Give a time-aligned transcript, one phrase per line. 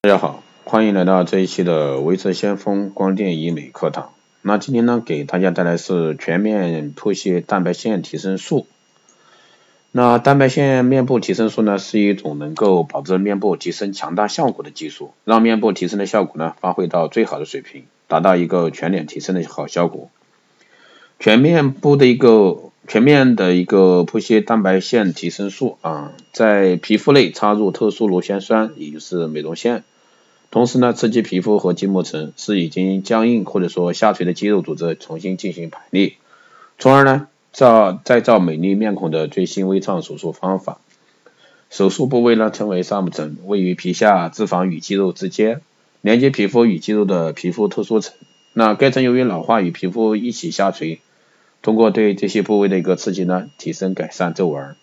[0.00, 4.12] 大家好，欢迎来到这一期的维持先锋光电医美课堂。
[4.42, 8.68] 那今天呢，给大家带来是全面铺泻蛋白线提升术。
[9.90, 20.10] 那蛋白线面部提升术呢，是一种能够保证面部提升强大效果的技术，让面部提升的效果呢发挥到最好的水平，达到一个全脸提升的好效果。
[21.18, 29.82] 全面部的一个全面的一个铺泻蛋白线提升术啊，在皮肤内插入特殊螺旋栓，也就是美容线。
[30.50, 36.14] 同时呢，刺激皮肤和筋膜层，使已经僵硬或者说下垂的肌肉组织重新进行排列，
[36.78, 40.78] 从而呢造再造美丽面孔的最新微创手术方法。
[41.68, 45.60] 手术部位呢称为上部层，位于皮下脂肪与肌肉之间，
[46.00, 48.14] 连接皮肤与肌肉的皮肤特殊层。
[48.54, 51.00] 那该层由于老化与皮肤一起下垂，
[51.62, 54.76] 通过对这些部位的一个刺激呢，提升改善皱纹。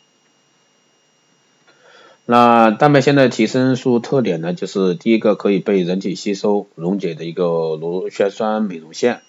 [2.27, 9.21] 那蛋白线的提升术特点呢，就是第一个可以被人体吸收溶解的一个螺旋酸美容线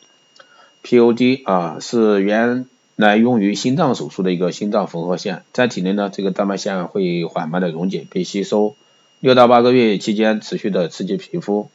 [0.83, 8.75] ，POD 啊是原来用于心脏手术的一个心脏缝合线，在体内呢这个蛋白线会缓慢的溶解被吸收，
[9.21, 11.69] 六到八个月期间持续的刺激皮肤。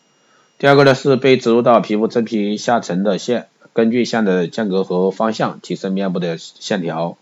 [0.58, 7.17] 第二个呢是被植入到皮肤真皮下层的线，根据线的间隔和方向提升面部的线条。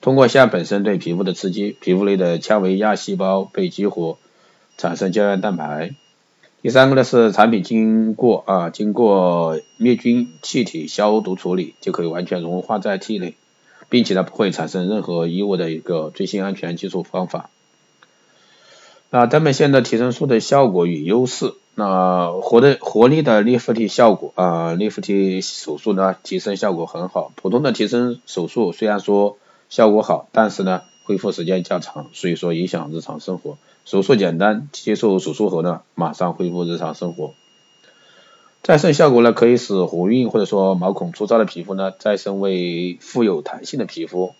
[0.00, 4.18] 通过线本身对皮肤的刺激，皮肤内的纤维亚细胞被激活，
[4.76, 5.94] 产生胶原蛋白。
[6.60, 13.34] 第三个呢是产品经过啊经过灭菌气体消毒处理，就可以完全融化在体内，
[13.88, 17.50] 并且呢不会产生任何异物的一个最新安全技术方法。
[19.10, 29.36] 那蛋白线的提升术的效果与优势，那活的活力的立腹体效果啊立腹体手术呢提升效果很好，普通的提升手术虽然说。
[29.70, 33.56] 效果好，但是呢，恢复时间较长，所以说影响日常生活。
[33.84, 37.32] 手术简单，接受手术后呢，马上恢复日常生活。
[38.62, 44.34] 再生效果呢，可以使红晕或者说毛孔粗糙的皮肤呢，再生为富有弹性的皮肤。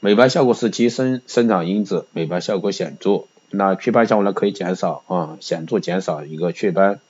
[0.00, 3.26] 美白效果是提升生长因子，美白效果显著。
[3.56, 7.00] 那祛斑效果呢，可以减少啊，显著减少一个雀斑。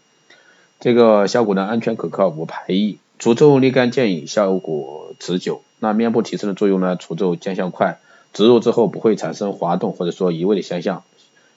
[0.80, 2.98] 这个效果呢，安全可靠，无排异。
[3.18, 5.62] 除皱立竿见影，效果持久。
[5.78, 6.96] 那面部提升的作用呢？
[6.96, 7.98] 除皱见效快，
[8.32, 11.04] 植入之后不会产生滑动或者说移位的现象，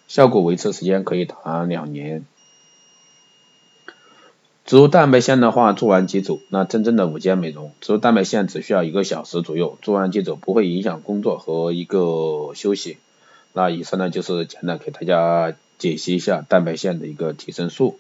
[0.08, 2.26] 效果维持时间可以达两年。
[4.66, 6.40] 植入蛋白线的话，做完即走。
[6.50, 12.98] 那真正的午间美容，植入蛋白线只需要一个小时左右，做完即走，不会影响工作和一个休息。
[13.58, 17.98] 那以上呢就是简单给大家解析一下蛋白线的一个提升术。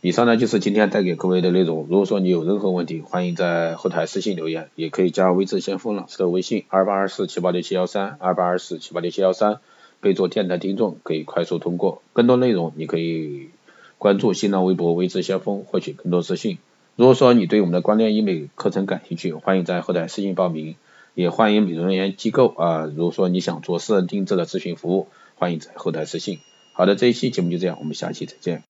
[0.00, 1.86] 以上呢就是今天带给各位的内容。
[1.88, 9.60] 如果说你有任何问题，欢迎在后台私信留言，也可以加微智先锋老师的微信二八二四七八六七幺三二八二四七八六七幺三，
[10.00, 12.02] 备注电台听众，可以快速通过。
[12.12, 13.50] 更多内容你可以
[13.96, 16.58] 关注新浪微博微智先锋，获取更多资讯。
[16.96, 20.74] 如果说你对我们的光电医美课程感兴趣，欢迎在后台私信报名，
[21.14, 26.40] 也欢迎美容院机构啊，如果说你想做私人定制的咨询服务，欢迎在后台私信。
[26.74, 28.60] 好的，这一期节目就这样，我们下期再见。